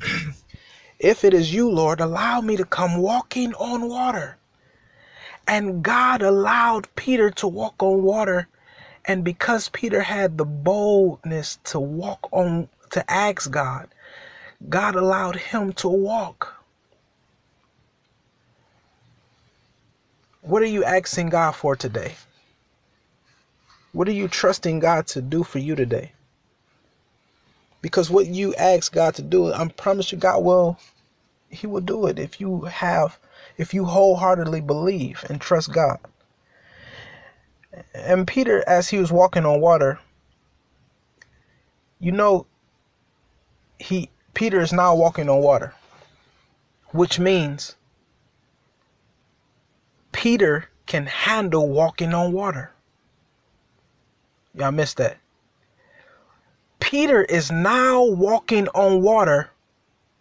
if 1.00 1.24
it 1.24 1.34
is 1.34 1.52
you, 1.52 1.68
Lord, 1.68 2.00
allow 2.00 2.40
me 2.40 2.56
to 2.56 2.64
come 2.64 2.98
walking 2.98 3.54
on 3.54 3.88
water. 3.88 4.36
And 5.48 5.82
God 5.82 6.22
allowed 6.22 6.94
Peter 6.94 7.30
to 7.32 7.48
walk 7.48 7.82
on 7.82 8.02
water. 8.04 8.46
And 9.04 9.24
because 9.24 9.68
Peter 9.70 10.02
had 10.02 10.38
the 10.38 10.44
boldness 10.44 11.58
to 11.64 11.80
walk 11.80 12.28
on, 12.30 12.68
to 12.90 13.10
ask 13.10 13.50
God, 13.50 13.88
God 14.68 14.94
allowed 14.94 15.36
him 15.36 15.72
to 15.74 15.88
walk. 15.88 16.59
What 20.42 20.62
are 20.62 20.66
you 20.66 20.84
asking 20.84 21.28
God 21.28 21.52
for 21.52 21.76
today? 21.76 22.14
What 23.92 24.08
are 24.08 24.12
you 24.12 24.28
trusting 24.28 24.78
God 24.78 25.06
to 25.08 25.20
do 25.20 25.42
for 25.42 25.58
you 25.58 25.74
today? 25.74 26.12
Because 27.82 28.10
what 28.10 28.26
you 28.26 28.54
ask 28.54 28.92
God 28.92 29.14
to 29.16 29.22
do, 29.22 29.52
I 29.52 29.68
promise 29.68 30.12
you, 30.12 30.18
God 30.18 30.42
will, 30.42 30.78
He 31.48 31.66
will 31.66 31.80
do 31.80 32.06
it 32.06 32.18
if 32.18 32.40
you 32.40 32.62
have, 32.62 33.18
if 33.58 33.74
you 33.74 33.84
wholeheartedly 33.84 34.60
believe 34.60 35.24
and 35.28 35.40
trust 35.40 35.72
God. 35.72 35.98
And 37.94 38.26
Peter, 38.26 38.64
as 38.66 38.88
he 38.88 38.98
was 38.98 39.12
walking 39.12 39.44
on 39.46 39.60
water, 39.60 39.98
you 41.98 42.12
know, 42.12 42.46
he 43.78 44.10
Peter 44.34 44.60
is 44.60 44.72
now 44.72 44.94
walking 44.94 45.28
on 45.28 45.40
water, 45.40 45.74
which 46.92 47.18
means 47.18 47.76
Peter 50.12 50.68
can 50.86 51.06
handle 51.06 51.68
walking 51.68 52.14
on 52.14 52.32
water. 52.32 52.72
Y'all 54.54 54.72
missed 54.72 54.96
that. 54.96 55.18
Peter 56.80 57.22
is 57.22 57.52
now 57.52 58.04
walking 58.04 58.66
on 58.68 59.02
water, 59.02 59.50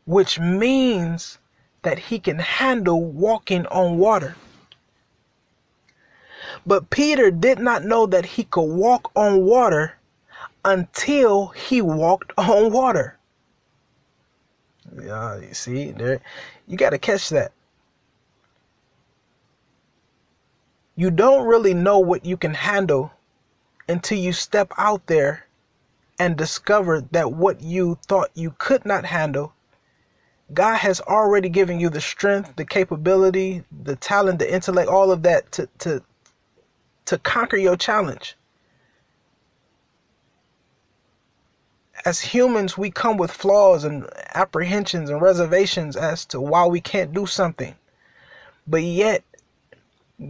which 0.06 0.40
means 0.40 1.40
that 1.82 1.98
he 1.98 2.20
can 2.20 2.38
handle 2.38 3.04
walking 3.04 3.66
on 3.68 3.98
water. 3.98 4.36
But 6.66 6.90
Peter 6.90 7.32
did 7.32 7.60
not 7.60 7.86
know 7.86 8.06
that 8.06 8.26
he 8.26 8.44
could 8.44 8.62
walk 8.62 9.12
on 9.16 9.46
water 9.46 9.94
until 10.66 11.48
he 11.48 11.82
walked 11.82 12.34
on 12.38 12.72
water. 12.72 13.18
Yeah, 15.02 15.40
you 15.40 15.54
see, 15.54 15.92
there 15.92 16.20
you 16.68 16.78
got 16.78 16.92
to 16.92 16.98
catch 16.98 17.30
that. 17.30 17.52
You 21.00 21.12
don't 21.12 21.48
really 21.48 21.74
know 21.74 21.98
what 22.00 22.26
you 22.26 22.36
can 22.36 22.54
handle 22.54 23.14
until 23.88 24.18
you 24.18 24.34
step 24.34 24.74
out 24.78 25.08
there 25.08 25.46
and 26.20 26.36
discover 26.36 27.00
that 27.12 27.32
what 27.32 27.62
you 27.62 27.98
thought 28.06 28.32
you 28.34 28.54
could 28.58 28.86
not 28.86 29.06
handle, 29.06 29.54
God 30.54 30.76
has 30.76 31.00
already 31.00 31.48
given 31.48 31.80
you 31.80 31.90
the 31.90 32.02
strength, 32.02 32.58
the 32.58 32.66
capability, 32.66 33.64
the 33.72 33.96
talent, 33.96 34.40
the 34.40 34.54
intellect, 34.54 34.90
all 34.90 35.10
of 35.10 35.24
that 35.24 35.50
to 35.54 35.70
to 35.78 36.04
to 37.06 37.18
conquer 37.20 37.56
your 37.56 37.78
challenge. 37.78 38.36
As 42.04 42.20
humans, 42.20 42.78
we 42.78 42.92
come 42.92 43.16
with 43.16 43.32
flaws 43.32 43.86
and 43.86 44.06
apprehensions 44.36 45.10
and 45.10 45.22
reservations 45.22 45.96
as 45.96 46.26
to 46.26 46.42
why 46.42 46.66
we 46.66 46.82
can't 46.82 47.14
do 47.14 47.26
something. 47.26 47.74
But 48.68 48.84
yet 48.84 49.24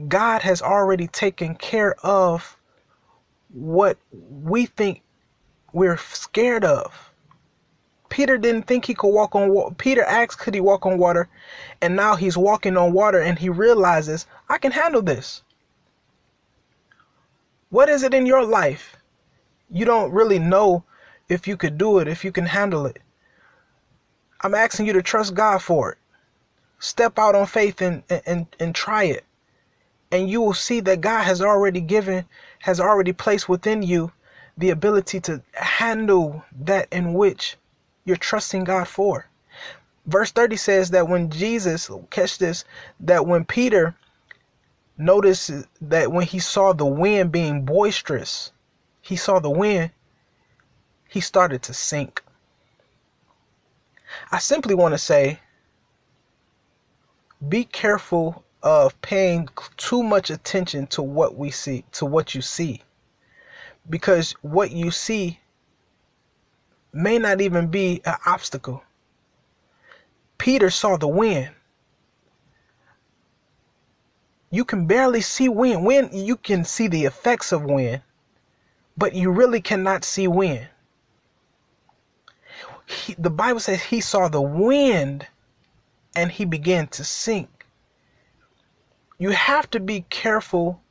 God 0.08 0.44
has 0.44 0.62
already 0.62 1.08
taken 1.08 1.56
care 1.56 1.96
of 2.06 2.58
what 3.52 3.98
we 4.12 4.68
think 4.68 5.02
we're 5.74 5.98
scared 5.98 6.64
of. 6.64 7.12
Peter 8.10 8.38
didn't 8.38 8.64
think 8.64 8.86
he 8.86 8.94
could 8.94 9.10
walk 9.10 9.36
on 9.36 9.50
water. 9.50 9.76
Peter 9.76 10.04
asked, 10.04 10.40
could 10.40 10.54
he 10.54 10.62
walk 10.62 10.86
on 10.86 10.98
water? 10.98 11.28
And 11.82 11.96
now 11.96 12.16
he's 12.16 12.38
walking 12.38 12.78
on 12.78 12.94
water 12.94 13.20
and 13.20 13.38
he 13.38 13.50
realizes, 13.50 14.28
I 14.48 14.58
can 14.60 14.72
handle 14.72 15.02
this. 15.02 15.44
What 17.70 17.90
is 17.90 18.04
it 18.04 18.14
in 18.14 18.26
your 18.26 18.44
life? 18.44 18.96
You 19.72 19.86
don't 19.86 20.12
really 20.12 20.40
know 20.40 20.84
if 21.30 21.48
you 21.48 21.58
could 21.58 21.78
do 21.78 22.00
it, 22.00 22.08
if 22.08 22.24
you 22.24 22.32
can 22.32 22.48
handle 22.48 22.86
it. 22.88 23.00
I'm 24.42 24.56
asking 24.56 24.88
you 24.88 24.94
to 24.94 25.04
trust 25.04 25.36
God 25.36 25.62
for 25.62 25.92
it. 25.92 25.98
Step 26.80 27.20
out 27.20 27.36
on 27.36 27.46
faith 27.46 27.82
and, 27.82 28.04
and, 28.26 28.48
and 28.60 28.74
try 28.74 29.04
it 29.04 29.26
and 30.12 30.30
you 30.30 30.42
will 30.42 30.54
see 30.54 30.80
that 30.82 31.02
God 31.02 31.24
has 31.24 31.42
already 31.42 31.82
given, 31.82 32.26
has 32.60 32.80
already 32.80 33.14
placed 33.14 33.48
within 33.48 33.84
you 33.84 34.12
the 34.58 34.72
ability 34.72 35.20
to 35.22 35.42
handle 35.54 36.44
that 36.62 36.88
in 36.92 37.14
which 37.14 37.58
you're 38.06 38.18
trusting 38.18 38.64
God 38.64 38.88
for. 38.88 39.28
Verse 40.06 40.32
30 40.32 40.56
says 40.56 40.90
that 40.92 41.08
when 41.08 41.30
Jesus, 41.30 41.90
catch 42.10 42.40
this, 42.40 42.66
that 43.00 43.28
when 43.28 43.46
Peter 43.46 43.96
noticed 44.98 45.52
that 45.82 46.12
when 46.12 46.26
he 46.26 46.40
saw 46.40 46.74
the 46.74 46.86
wind 46.86 47.32
being 47.32 47.64
boisterous, 47.64 48.52
he 49.02 49.16
saw 49.16 49.40
the 49.40 49.50
wind, 49.50 49.92
he 51.08 51.22
started 51.22 51.62
to 51.64 51.74
sink. 51.74 52.24
I 54.32 54.40
simply 54.40 54.74
want 54.74 54.94
to 54.94 54.98
say 54.98 55.40
be 57.48 57.64
careful 57.64 58.44
of 58.62 59.00
paying 59.02 59.48
too 59.78 60.04
much 60.04 60.30
attention 60.30 60.88
to 60.88 61.02
what 61.02 61.36
we 61.38 61.52
see, 61.52 61.86
to 61.94 62.06
what 62.06 62.36
you 62.36 62.42
see. 62.42 62.84
Because 63.90 64.34
what 64.42 64.72
you 64.72 64.92
see 64.92 65.40
may 66.92 67.18
not 67.20 67.42
even 67.42 67.68
be 67.68 68.02
an 68.06 68.16
obstacle. 68.26 68.84
Peter 70.38 70.70
saw 70.70 70.98
the 70.98 71.08
wind. 71.08 71.52
you 74.52 74.66
can 74.66 74.86
barely 74.86 75.22
see 75.22 75.50
wind. 75.50 75.86
Wind, 75.86 76.10
you 76.14 76.36
can 76.36 76.66
see 76.66 76.88
the 76.88 77.06
effects 77.06 77.52
of 77.52 77.64
wind, 77.64 78.02
but 78.98 79.14
you 79.14 79.32
really 79.32 79.62
cannot 79.62 80.04
see 80.04 80.28
wind. 80.28 80.68
He, 82.88 83.14
the 83.20 83.30
Bible 83.30 83.60
says 83.60 83.84
he 83.84 84.02
saw 84.02 84.28
the 84.28 84.42
wind 84.42 85.28
and 86.16 86.32
he 86.32 86.46
began 86.46 86.88
to 86.88 87.04
sink. 87.04 87.59
You 89.20 89.32
have 89.32 89.70
to 89.72 89.82
be 89.82 90.06
careful 90.10 90.82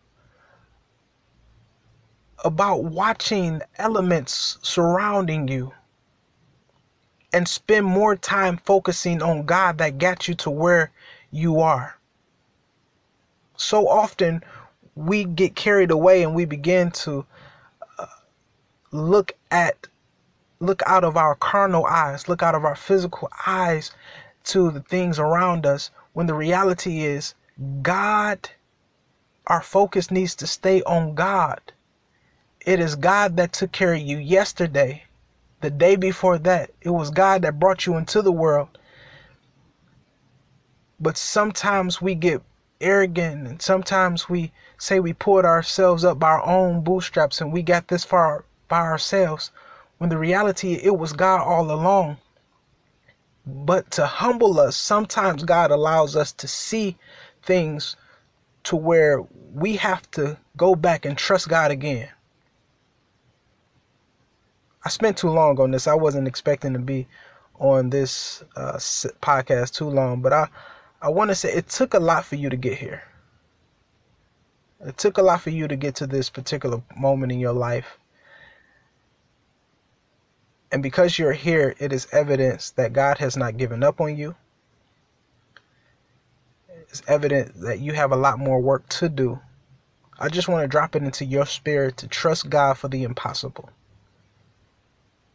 about 2.44 2.84
watching 2.84 3.62
elements 3.76 4.58
surrounding 4.60 5.48
you 5.48 5.72
and 7.32 7.48
spend 7.48 7.86
more 7.86 8.16
time 8.16 8.58
focusing 8.58 9.22
on 9.22 9.46
God 9.46 9.78
that 9.78 9.96
got 9.96 10.28
you 10.28 10.34
to 10.34 10.50
where 10.50 10.92
you 11.30 11.60
are. 11.60 11.98
So 13.56 13.88
often 13.88 14.42
we 14.94 15.24
get 15.24 15.56
carried 15.56 15.90
away 15.90 16.22
and 16.22 16.34
we 16.34 16.44
begin 16.44 16.90
to 16.90 17.24
uh, 17.98 18.06
look 18.92 19.32
at 19.50 19.86
look 20.60 20.82
out 20.86 21.04
of 21.04 21.16
our 21.16 21.34
carnal 21.36 21.86
eyes, 21.86 22.28
look 22.28 22.42
out 22.42 22.54
of 22.54 22.64
our 22.66 22.76
physical 22.76 23.30
eyes 23.46 23.92
to 24.44 24.70
the 24.70 24.80
things 24.80 25.18
around 25.18 25.64
us 25.64 25.90
when 26.12 26.26
the 26.26 26.34
reality 26.34 27.04
is 27.04 27.34
God 27.82 28.50
our 29.48 29.62
focus 29.62 30.10
needs 30.10 30.34
to 30.36 30.46
stay 30.46 30.82
on 30.82 31.14
God. 31.14 31.60
It 32.66 32.80
is 32.80 32.96
God 32.96 33.36
that 33.38 33.54
took 33.54 33.72
care 33.72 33.94
of 33.94 34.00
you 34.00 34.18
yesterday, 34.18 35.04
the 35.62 35.70
day 35.70 35.96
before 35.96 36.38
that. 36.40 36.70
It 36.82 36.90
was 36.90 37.10
God 37.10 37.42
that 37.42 37.58
brought 37.58 37.86
you 37.86 37.96
into 37.96 38.20
the 38.20 38.30
world. 38.32 38.68
But 41.00 41.16
sometimes 41.16 42.02
we 42.02 42.14
get 42.14 42.42
arrogant 42.80 43.48
and 43.48 43.62
sometimes 43.62 44.28
we 44.28 44.52
say 44.76 45.00
we 45.00 45.14
pulled 45.14 45.44
ourselves 45.46 46.04
up 46.04 46.18
by 46.18 46.28
our 46.28 46.44
own 46.44 46.82
bootstraps 46.82 47.40
and 47.40 47.52
we 47.52 47.62
got 47.62 47.88
this 47.88 48.04
far 48.04 48.44
by 48.68 48.80
ourselves 48.80 49.50
when 49.96 50.10
the 50.10 50.18
reality 50.18 50.74
it 50.74 50.98
was 50.98 51.12
God 51.14 51.40
all 51.40 51.70
along. 51.70 52.18
But 53.46 53.90
to 53.92 54.06
humble 54.06 54.60
us, 54.60 54.76
sometimes 54.76 55.42
God 55.44 55.70
allows 55.70 56.14
us 56.14 56.32
to 56.32 56.46
see 56.46 56.98
things 57.48 57.96
to 58.64 58.76
where 58.76 59.24
we 59.54 59.76
have 59.76 60.08
to 60.10 60.36
go 60.58 60.74
back 60.74 61.06
and 61.06 61.16
trust 61.16 61.48
God 61.48 61.70
again. 61.70 62.10
I 64.84 64.90
spent 64.90 65.16
too 65.16 65.30
long 65.30 65.58
on 65.58 65.70
this. 65.70 65.86
I 65.86 65.94
wasn't 65.94 66.28
expecting 66.28 66.74
to 66.74 66.78
be 66.78 67.08
on 67.58 67.88
this 67.90 68.44
uh, 68.54 68.74
podcast 68.74 69.74
too 69.74 69.88
long, 69.88 70.20
but 70.20 70.32
I 70.32 70.48
I 71.00 71.08
want 71.08 71.30
to 71.30 71.34
say 71.34 71.52
it 71.52 71.68
took 71.68 71.94
a 71.94 72.00
lot 72.00 72.24
for 72.24 72.36
you 72.36 72.50
to 72.50 72.56
get 72.56 72.76
here. 72.76 73.02
It 74.84 74.98
took 74.98 75.16
a 75.16 75.22
lot 75.22 75.40
for 75.40 75.50
you 75.50 75.66
to 75.68 75.76
get 75.76 75.94
to 75.96 76.06
this 76.06 76.28
particular 76.28 76.82
moment 76.96 77.32
in 77.32 77.40
your 77.40 77.52
life. 77.52 77.98
And 80.70 80.82
because 80.82 81.18
you're 81.18 81.32
here, 81.32 81.74
it 81.78 81.92
is 81.92 82.08
evidence 82.12 82.70
that 82.72 82.92
God 82.92 83.18
has 83.18 83.36
not 83.36 83.56
given 83.56 83.82
up 83.82 84.00
on 84.00 84.16
you. 84.16 84.36
It's 86.88 87.02
evident 87.06 87.60
that 87.60 87.80
you 87.80 87.92
have 87.92 88.12
a 88.12 88.16
lot 88.16 88.38
more 88.38 88.60
work 88.60 88.88
to 88.90 89.08
do. 89.08 89.38
I 90.18 90.28
just 90.28 90.48
want 90.48 90.64
to 90.64 90.68
drop 90.68 90.96
it 90.96 91.02
into 91.02 91.24
your 91.24 91.46
spirit 91.46 91.98
to 91.98 92.08
trust 92.08 92.50
God 92.50 92.78
for 92.78 92.88
the 92.88 93.04
impossible. 93.04 93.70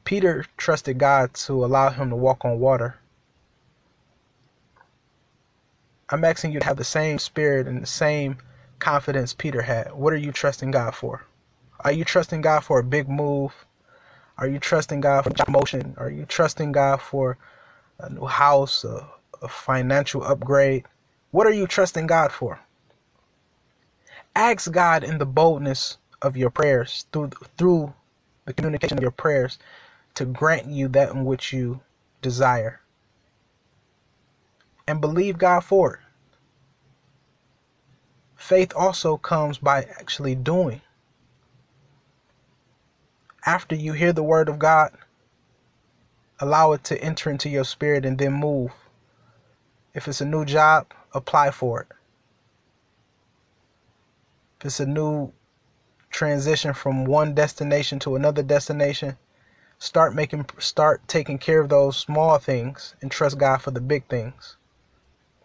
Peter 0.03 0.45
trusted 0.57 0.97
God 0.97 1.33
to 1.35 1.63
allow 1.63 1.89
him 1.89 2.09
to 2.09 2.15
walk 2.15 2.43
on 2.43 2.59
water. 2.59 2.95
I'm 6.09 6.25
asking 6.25 6.51
you 6.51 6.59
to 6.59 6.65
have 6.65 6.77
the 6.77 6.83
same 6.83 7.17
spirit 7.19 7.67
and 7.67 7.81
the 7.81 7.87
same 7.87 8.37
confidence 8.79 9.33
Peter 9.33 9.61
had. 9.61 9.93
What 9.93 10.11
are 10.11 10.17
you 10.17 10.31
trusting 10.31 10.71
God 10.71 10.93
for? 10.93 11.23
Are 11.79 11.91
you 11.91 12.03
trusting 12.03 12.41
God 12.41 12.61
for 12.61 12.79
a 12.79 12.83
big 12.83 13.07
move? 13.07 13.53
Are 14.37 14.47
you 14.47 14.59
trusting 14.59 15.01
God 15.01 15.23
for 15.23 15.29
promotion? 15.31 15.95
Are 15.97 16.09
you 16.09 16.25
trusting 16.25 16.73
God 16.73 17.01
for 17.01 17.37
a 17.99 18.09
new 18.09 18.25
house, 18.25 18.83
a, 18.83 19.07
a 19.41 19.47
financial 19.47 20.23
upgrade? 20.23 20.85
What 21.33 21.47
are 21.47 21.51
you 21.51 21.65
trusting 21.65 22.05
God 22.05 22.31
for? 22.31 22.59
Ask 24.35 24.71
God 24.71 25.03
in 25.03 25.17
the 25.17 25.25
boldness 25.25 25.97
of 26.21 26.37
your 26.37 26.51
prayers 26.51 27.07
through 27.11 27.31
through 27.57 27.91
the 28.45 28.53
communication 28.53 28.99
of 28.99 29.01
your 29.01 29.09
prayers 29.09 29.57
to 30.13 30.25
grant 30.25 30.67
you 30.67 30.87
that 30.89 31.09
in 31.09 31.25
which 31.25 31.51
you 31.51 31.79
desire. 32.21 32.81
And 34.87 35.01
believe 35.01 35.39
God 35.39 35.61
for 35.61 35.95
it. 35.95 35.99
Faith 38.35 38.71
also 38.75 39.17
comes 39.17 39.57
by 39.57 39.85
actually 39.85 40.35
doing. 40.35 40.81
After 43.43 43.73
you 43.73 43.93
hear 43.93 44.13
the 44.13 44.21
word 44.21 44.49
of 44.49 44.59
God, 44.59 44.91
allow 46.39 46.73
it 46.73 46.83
to 46.83 47.03
enter 47.03 47.31
into 47.31 47.49
your 47.49 47.65
spirit 47.65 48.05
and 48.05 48.19
then 48.19 48.33
move. 48.33 48.71
If 49.95 50.07
it's 50.07 50.21
a 50.21 50.25
new 50.25 50.45
job, 50.45 50.93
apply 51.13 51.52
for 51.52 51.82
it. 51.82 51.88
If 54.60 54.67
it's 54.67 54.80
a 54.80 54.86
new 54.86 55.34
transition 56.10 56.73
from 56.73 57.06
one 57.06 57.34
destination 57.34 57.99
to 57.99 58.15
another 58.15 58.43
destination, 58.43 59.17
start 59.80 60.15
making 60.15 60.45
start 60.60 61.06
taking 61.08 61.38
care 61.38 61.60
of 61.60 61.69
those 61.69 61.97
small 61.97 62.38
things 62.38 62.95
and 63.02 63.12
trust 63.12 63.38
God 63.38 63.58
for 63.58 63.71
the 63.71 63.82
big 63.82 64.08
things. 64.08 64.56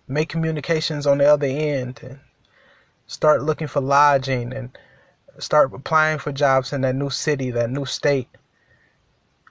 Make 0.07 0.29
communications 0.29 1.07
on 1.07 1.19
the 1.19 1.27
other 1.27 1.47
end 1.47 2.01
and 2.03 2.21
start 3.07 3.43
looking 3.43 3.67
for 3.67 3.81
lodging 3.81 4.53
and 4.53 4.79
start 5.39 5.73
applying 5.75 6.19
for 6.19 6.33
jobs 6.33 6.73
in 6.73 6.83
that 6.83 6.95
new 6.95 7.11
city, 7.11 7.51
that 7.51 7.71
new 7.71 7.85
state. 7.85 8.29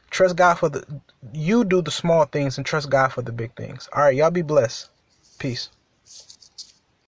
Trust 0.09 0.37
God 0.37 0.55
for 0.55 0.69
the 0.69 1.01
you 1.33 1.65
do 1.65 1.81
the 1.81 1.91
small 1.91 2.25
things 2.25 2.57
and 2.57 2.65
trust 2.65 2.89
God 2.89 3.09
for 3.09 3.21
the 3.21 3.33
big 3.33 3.55
things. 3.55 3.89
All 3.93 4.03
right, 4.03 4.15
y'all 4.15 4.31
be 4.31 4.41
blessed. 4.41 4.89
Peace. 5.39 5.69